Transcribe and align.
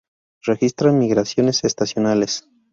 Registran 0.45 0.97
migraciones 0.97 1.63
estacionales. 1.63 2.47